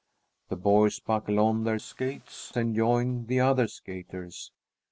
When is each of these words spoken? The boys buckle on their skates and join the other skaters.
The 0.49 0.55
boys 0.55 0.99
buckle 0.99 1.37
on 1.39 1.63
their 1.63 1.77
skates 1.77 2.51
and 2.55 2.75
join 2.75 3.27
the 3.27 3.39
other 3.39 3.67
skaters. 3.67 4.51